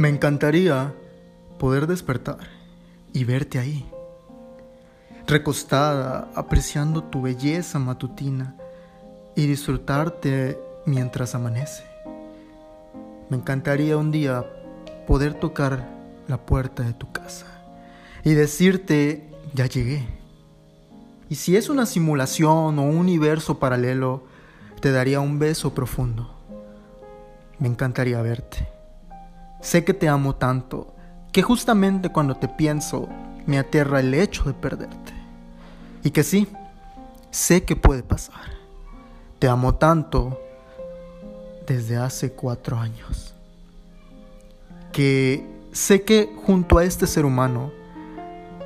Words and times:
Me 0.00 0.08
encantaría 0.08 0.94
poder 1.58 1.86
despertar 1.86 2.38
y 3.12 3.24
verte 3.24 3.58
ahí, 3.58 3.86
recostada, 5.26 6.30
apreciando 6.34 7.04
tu 7.04 7.20
belleza 7.20 7.78
matutina 7.78 8.56
y 9.36 9.46
disfrutarte 9.46 10.58
mientras 10.86 11.34
amanece. 11.34 11.84
Me 13.28 13.36
encantaría 13.36 13.98
un 13.98 14.10
día 14.10 14.46
poder 15.06 15.34
tocar 15.34 15.86
la 16.28 16.46
puerta 16.46 16.82
de 16.82 16.94
tu 16.94 17.12
casa 17.12 17.44
y 18.24 18.32
decirte, 18.32 19.28
ya 19.52 19.66
llegué. 19.66 20.08
Y 21.28 21.34
si 21.34 21.58
es 21.58 21.68
una 21.68 21.84
simulación 21.84 22.78
o 22.78 22.84
un 22.84 22.96
universo 22.96 23.58
paralelo, 23.58 24.24
te 24.80 24.92
daría 24.92 25.20
un 25.20 25.38
beso 25.38 25.74
profundo. 25.74 26.34
Me 27.58 27.68
encantaría 27.68 28.22
verte. 28.22 28.79
Sé 29.60 29.84
que 29.84 29.94
te 29.94 30.08
amo 30.08 30.36
tanto 30.36 30.94
que 31.32 31.42
justamente 31.42 32.10
cuando 32.10 32.36
te 32.36 32.48
pienso 32.48 33.08
me 33.46 33.58
aterra 33.58 34.00
el 34.00 34.14
hecho 34.14 34.44
de 34.44 34.54
perderte. 34.54 35.12
Y 36.02 36.10
que 36.10 36.22
sí, 36.22 36.48
sé 37.30 37.64
que 37.64 37.76
puede 37.76 38.02
pasar. 38.02 38.40
Te 39.38 39.48
amo 39.48 39.74
tanto 39.74 40.40
desde 41.66 41.96
hace 41.96 42.32
cuatro 42.32 42.78
años. 42.78 43.34
Que 44.92 45.46
sé 45.72 46.02
que 46.02 46.34
junto 46.44 46.78
a 46.78 46.84
este 46.84 47.06
ser 47.06 47.24
humano 47.24 47.72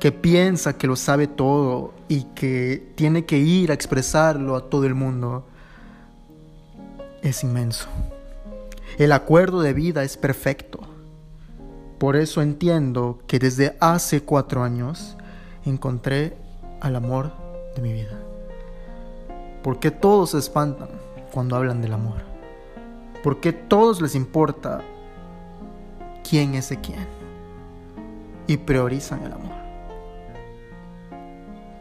que 0.00 0.12
piensa 0.12 0.78
que 0.78 0.86
lo 0.86 0.96
sabe 0.96 1.26
todo 1.26 1.92
y 2.08 2.22
que 2.34 2.92
tiene 2.94 3.24
que 3.24 3.38
ir 3.38 3.70
a 3.70 3.74
expresarlo 3.74 4.56
a 4.56 4.68
todo 4.68 4.84
el 4.84 4.94
mundo, 4.94 5.46
es 7.22 7.42
inmenso. 7.42 7.88
El 8.96 9.12
acuerdo 9.12 9.60
de 9.60 9.72
vida 9.72 10.04
es 10.04 10.16
perfecto. 10.16 10.80
Por 11.98 12.14
eso 12.14 12.42
entiendo 12.42 13.18
que 13.26 13.40
desde 13.40 13.76
hace 13.80 14.22
cuatro 14.22 14.62
años 14.62 15.16
encontré 15.64 16.36
al 16.80 16.94
amor 16.94 17.32
de 17.74 17.82
mi 17.82 17.92
vida. 17.92 18.16
Porque 19.64 19.90
todos 19.90 20.30
se 20.30 20.38
espantan 20.38 20.88
cuando 21.32 21.56
hablan 21.56 21.82
del 21.82 21.92
amor. 21.92 22.22
Porque 23.24 23.52
todos 23.52 24.00
les 24.00 24.14
importa 24.14 24.80
quién 26.28 26.54
es 26.54 26.68
de 26.68 26.80
quién. 26.80 27.04
Y 28.46 28.58
priorizan 28.58 29.24
el 29.24 29.32
amor. 29.32 29.58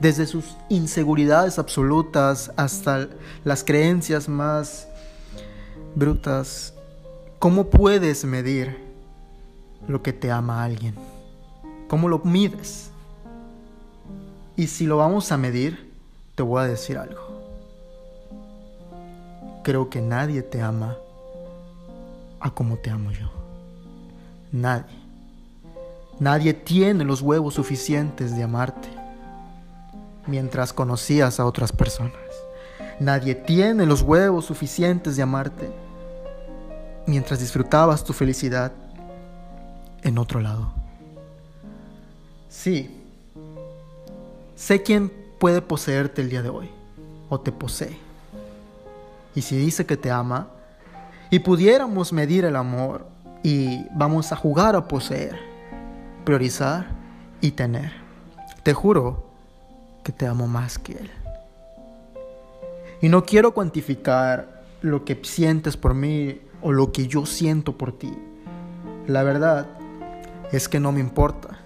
Desde 0.00 0.26
sus 0.26 0.56
inseguridades 0.68 1.58
absolutas 1.58 2.50
hasta 2.56 3.06
las 3.44 3.62
creencias 3.62 4.28
más 4.28 4.88
brutas, 5.94 6.74
¿cómo 7.38 7.70
puedes 7.70 8.24
medir 8.24 8.89
lo 9.88 10.02
que 10.02 10.12
te 10.12 10.30
ama 10.30 10.64
alguien? 10.64 10.94
¿Cómo 11.88 12.08
lo 12.08 12.20
mides? 12.20 12.90
Y 14.56 14.66
si 14.66 14.86
lo 14.86 14.98
vamos 14.98 15.32
a 15.32 15.36
medir, 15.36 15.92
te 16.34 16.42
voy 16.42 16.62
a 16.62 16.66
decir 16.66 16.98
algo. 16.98 17.20
Creo 19.64 19.90
que 19.90 20.00
nadie 20.00 20.42
te 20.42 20.62
ama 20.62 20.96
a 22.40 22.50
como 22.50 22.76
te 22.76 22.90
amo 22.90 23.10
yo. 23.12 23.30
Nadie. 24.52 24.98
Nadie 26.18 26.54
tiene 26.54 27.04
los 27.04 27.22
huevos 27.22 27.54
suficientes 27.54 28.36
de 28.36 28.42
amarte 28.42 28.88
mientras 30.26 30.72
conocías 30.72 31.40
a 31.40 31.46
otras 31.46 31.72
personas. 31.72 32.12
Nadie 33.00 33.34
tiene 33.34 33.86
los 33.86 34.02
huevos 34.02 34.44
suficientes 34.44 35.16
de 35.16 35.22
amarte 35.22 35.70
mientras 37.06 37.40
disfrutabas 37.40 38.04
tu 38.04 38.12
felicidad 38.12 38.72
en 40.02 40.18
otro 40.18 40.40
lado. 40.40 40.72
Sí, 42.48 42.90
sé 44.56 44.82
quién 44.82 45.12
puede 45.38 45.62
poseerte 45.62 46.22
el 46.22 46.30
día 46.30 46.42
de 46.42 46.48
hoy, 46.48 46.70
o 47.28 47.40
te 47.40 47.52
posee. 47.52 47.96
Y 49.34 49.42
si 49.42 49.56
dice 49.56 49.86
que 49.86 49.96
te 49.96 50.10
ama, 50.10 50.48
y 51.30 51.38
pudiéramos 51.38 52.12
medir 52.12 52.44
el 52.44 52.56
amor, 52.56 53.06
y 53.42 53.86
vamos 53.94 54.32
a 54.32 54.36
jugar 54.36 54.76
a 54.76 54.86
poseer, 54.86 55.38
priorizar 56.24 56.88
y 57.40 57.52
tener, 57.52 57.92
te 58.62 58.74
juro 58.74 59.24
que 60.04 60.12
te 60.12 60.26
amo 60.26 60.46
más 60.46 60.78
que 60.78 60.92
él. 60.92 61.10
Y 63.00 63.08
no 63.08 63.24
quiero 63.24 63.54
cuantificar 63.54 64.62
lo 64.82 65.04
que 65.04 65.18
sientes 65.22 65.76
por 65.76 65.94
mí 65.94 66.40
o 66.60 66.72
lo 66.72 66.92
que 66.92 67.06
yo 67.06 67.24
siento 67.24 67.78
por 67.78 67.96
ti. 67.96 68.12
La 69.06 69.22
verdad 69.22 69.66
es 70.52 70.68
que 70.68 70.80
no 70.80 70.92
me 70.92 71.00
importa. 71.00 71.58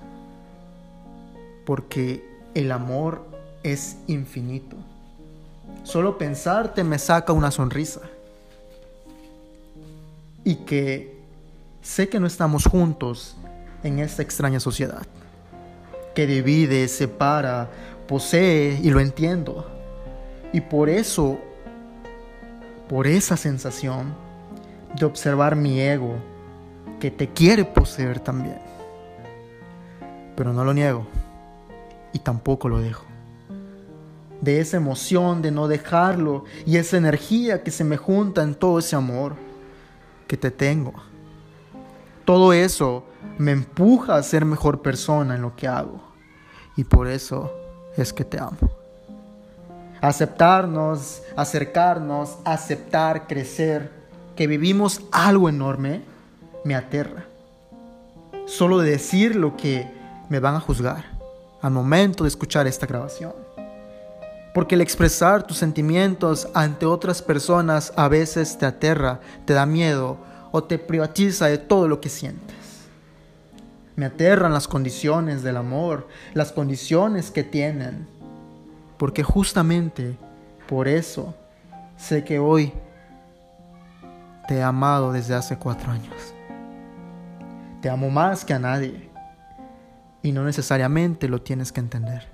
Porque 1.64 2.24
el 2.54 2.70
amor 2.72 3.26
es 3.62 3.96
infinito. 4.06 4.76
Solo 5.82 6.18
pensarte 6.18 6.84
me 6.84 6.98
saca 6.98 7.32
una 7.32 7.50
sonrisa. 7.50 8.00
Y 10.44 10.56
que 10.56 11.18
sé 11.82 12.08
que 12.08 12.20
no 12.20 12.26
estamos 12.26 12.66
juntos 12.66 13.36
en 13.82 13.98
esta 13.98 14.22
extraña 14.22 14.60
sociedad. 14.60 15.02
Que 16.14 16.26
divide, 16.26 16.86
separa, 16.88 17.70
posee 18.06 18.78
y 18.82 18.90
lo 18.90 19.00
entiendo. 19.00 19.66
Y 20.52 20.60
por 20.60 20.88
eso, 20.88 21.38
por 22.88 23.06
esa 23.06 23.36
sensación 23.36 24.14
de 24.98 25.06
observar 25.06 25.56
mi 25.56 25.80
ego, 25.80 26.16
que 27.04 27.10
te 27.10 27.28
quiere 27.28 27.66
poseer 27.66 28.18
también. 28.18 28.56
Pero 30.34 30.54
no 30.54 30.64
lo 30.64 30.72
niego 30.72 31.06
y 32.14 32.18
tampoco 32.20 32.70
lo 32.70 32.80
dejo. 32.80 33.04
De 34.40 34.58
esa 34.58 34.78
emoción 34.78 35.42
de 35.42 35.50
no 35.50 35.68
dejarlo 35.68 36.44
y 36.64 36.78
esa 36.78 36.96
energía 36.96 37.62
que 37.62 37.70
se 37.70 37.84
me 37.84 37.98
junta 37.98 38.42
en 38.42 38.54
todo 38.54 38.78
ese 38.78 38.96
amor 38.96 39.34
que 40.26 40.38
te 40.38 40.50
tengo. 40.50 40.94
Todo 42.24 42.54
eso 42.54 43.04
me 43.36 43.50
empuja 43.50 44.16
a 44.16 44.22
ser 44.22 44.46
mejor 44.46 44.80
persona 44.80 45.34
en 45.34 45.42
lo 45.42 45.54
que 45.56 45.68
hago. 45.68 46.00
Y 46.74 46.84
por 46.84 47.06
eso 47.06 47.52
es 47.98 48.14
que 48.14 48.24
te 48.24 48.40
amo 48.40 48.56
aceptarnos, 50.00 51.22
acercarnos, 51.36 52.38
aceptar, 52.46 53.26
crecer, 53.26 53.90
que 54.36 54.46
vivimos 54.46 55.02
algo 55.12 55.50
enorme, 55.50 56.13
me 56.64 56.74
aterra. 56.74 57.24
Solo 58.46 58.78
de 58.78 58.90
decir 58.90 59.36
lo 59.36 59.56
que 59.56 59.90
me 60.28 60.40
van 60.40 60.54
a 60.54 60.60
juzgar 60.60 61.04
al 61.62 61.70
momento 61.70 62.24
de 62.24 62.28
escuchar 62.28 62.66
esta 62.66 62.86
grabación. 62.86 63.32
Porque 64.52 64.74
el 64.74 64.80
expresar 64.80 65.46
tus 65.46 65.56
sentimientos 65.56 66.48
ante 66.54 66.86
otras 66.86 67.22
personas 67.22 67.92
a 67.96 68.08
veces 68.08 68.58
te 68.58 68.66
aterra, 68.66 69.20
te 69.44 69.52
da 69.52 69.66
miedo 69.66 70.18
o 70.52 70.62
te 70.64 70.78
privatiza 70.78 71.46
de 71.46 71.58
todo 71.58 71.88
lo 71.88 72.00
que 72.00 72.08
sientes. 72.08 72.56
Me 73.96 74.06
aterran 74.06 74.52
las 74.52 74.68
condiciones 74.68 75.42
del 75.42 75.56
amor, 75.56 76.08
las 76.34 76.52
condiciones 76.52 77.30
que 77.30 77.44
tienen 77.44 78.14
porque 78.98 79.22
justamente 79.22 80.16
por 80.68 80.88
eso 80.88 81.34
sé 81.96 82.24
que 82.24 82.38
hoy 82.38 82.72
te 84.48 84.56
he 84.56 84.62
amado 84.62 85.12
desde 85.12 85.34
hace 85.34 85.58
cuatro 85.58 85.90
años. 85.90 86.34
Te 87.84 87.90
amo 87.90 88.08
más 88.08 88.46
que 88.46 88.54
a 88.54 88.58
nadie 88.58 89.10
y 90.22 90.32
no 90.32 90.42
necesariamente 90.42 91.28
lo 91.28 91.42
tienes 91.42 91.70
que 91.70 91.80
entender. 91.80 92.26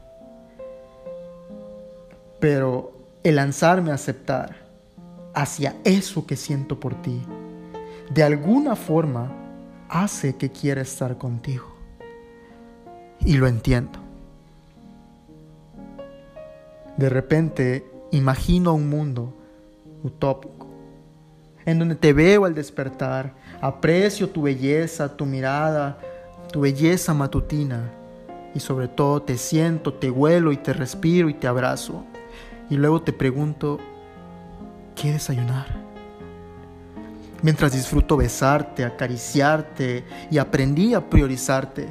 Pero 2.39 2.93
el 3.25 3.35
lanzarme 3.35 3.91
a 3.91 3.95
aceptar 3.95 4.55
hacia 5.35 5.75
eso 5.83 6.25
que 6.25 6.37
siento 6.37 6.79
por 6.79 6.95
ti, 7.03 7.21
de 8.15 8.23
alguna 8.23 8.77
forma 8.77 9.29
hace 9.89 10.37
que 10.37 10.53
quiera 10.53 10.83
estar 10.83 11.19
contigo. 11.19 11.67
Y 13.19 13.37
lo 13.37 13.49
entiendo. 13.49 13.99
De 16.97 17.09
repente 17.09 17.91
imagino 18.13 18.73
un 18.73 18.89
mundo 18.89 19.35
utópico, 20.05 20.69
en 21.67 21.79
donde 21.79 21.95
te 21.95 22.13
veo 22.13 22.45
al 22.45 22.55
despertar, 22.55 23.33
aprecio 23.61 24.29
tu 24.29 24.43
belleza, 24.43 25.17
tu 25.17 25.27
mirada, 25.27 25.99
tu 26.53 26.61
belleza 26.61 27.15
matutina, 27.15 27.91
y 28.55 28.61
sobre 28.61 28.89
todo 28.89 29.23
te 29.23 29.39
siento, 29.39 29.95
te 29.95 30.11
huelo 30.11 30.53
y 30.53 30.57
te 30.57 30.73
respiro 30.73 31.29
y 31.29 31.35
te 31.35 31.47
abrazo. 31.47 32.05
Y 32.69 32.77
luego 32.77 33.03
te 33.03 33.13
pregunto, 33.13 33.79
¿qué 34.97 35.13
desayunar? 35.13 35.67
Mientras 37.43 37.73
disfruto 37.73 38.17
besarte, 38.17 38.85
acariciarte 38.85 40.05
y 40.31 40.39
aprendí 40.39 40.95
a 40.95 41.09
priorizarte, 41.09 41.89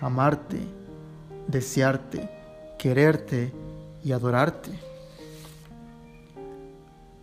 amarte, 0.00 0.58
desearte, 1.48 2.28
quererte 2.78 3.52
y 4.04 4.12
adorarte. 4.12 4.70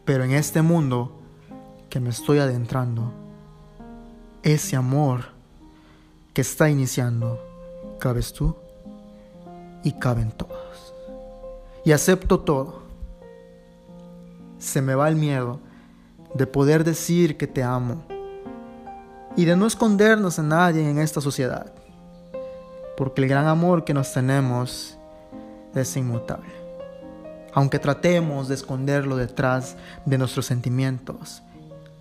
Pero 0.07 0.24
en 0.24 0.31
este 0.31 0.62
mundo 0.62 1.12
que 1.89 2.00
me 2.00 2.12
estoy 2.12 2.39
adentrando, 2.39 3.12
ese 4.42 4.77
amor 4.77 5.25
que 6.33 6.39
está 6.39 6.69
iniciando, 6.69 7.38
cabes 8.00 8.31
tú 8.31 8.56
y 9.83 9.92
caben 9.92 10.31
todos. 10.31 10.94
Y 11.83 11.92
acepto 11.92 12.39
todo. 12.39 12.83
Se 14.59 14.81
me 14.81 14.95
va 14.95 15.09
el 15.09 15.18
miedo 15.18 15.59
de 16.33 16.48
poder 16.48 16.86
decir 16.86 17.36
que 17.36 17.45
te 17.45 17.62
amo 17.62 18.01
y 19.36 19.44
de 19.44 19.57
no 19.57 19.68
escondernos 19.68 20.39
a 20.39 20.44
nadie 20.44 20.89
en 20.89 21.00
esta 21.00 21.19
sociedad, 21.19 21.74
porque 22.95 23.24
el 23.24 23.27
gran 23.27 23.45
amor 23.45 23.83
que 23.83 23.94
nos 23.94 24.13
tenemos 24.13 24.98
es 25.75 25.98
inmutable. 25.98 26.67
Aunque 27.57 27.80
tratemos 27.80 28.48
de 28.48 28.54
esconderlo 28.54 29.15
detrás 29.15 29.77
de 30.06 30.19
nuestros 30.19 30.45
sentimientos 30.45 31.42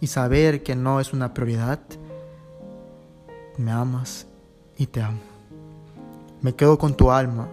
y 0.03 0.09
saber 0.09 0.63
que 0.63 0.77
no 0.77 1.01
es 1.01 1.15
una 1.15 1.33
prioridad, 1.33 1.79
me 3.57 3.73
amas 3.73 4.27
y 4.77 4.87
te 4.87 5.01
amo. 5.01 5.23
Me 6.43 6.55
quedo 6.55 6.77
con 6.77 6.95
tu 6.95 7.11
alma, 7.11 7.49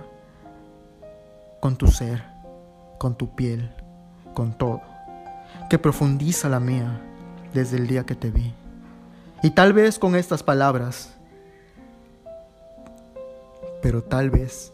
con 1.62 1.78
tu 1.78 1.88
ser, 1.88 2.26
con 3.00 3.16
tu 3.16 3.34
piel, 3.38 3.72
con 4.34 4.58
todo, 4.58 4.82
que 5.70 5.80
profundiza 5.80 6.50
la 6.50 6.60
mía 6.60 7.00
desde 7.54 7.78
el 7.78 7.88
día 7.88 8.06
que 8.06 8.16
te 8.16 8.32
vi. 8.32 8.54
Y 9.44 9.52
tal 9.52 9.72
vez 9.72 9.98
con 9.98 10.18
estas 10.18 10.44
palabras, 10.44 11.14
pero 13.82 14.04
tal 14.04 14.30
vez 14.30 14.74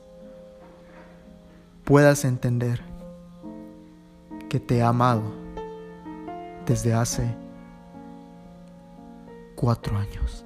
puedas 1.84 2.26
entender 2.26 2.89
que 4.50 4.60
te 4.60 4.78
he 4.78 4.84
amado 4.84 5.22
desde 6.66 6.94
hace 6.94 7.24
cuatro 9.56 9.96
años. 9.96 10.46